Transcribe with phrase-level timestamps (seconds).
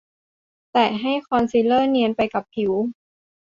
[0.71, 2.71] แตะให้คอนซีลเลอร์เนียนไปกับผิว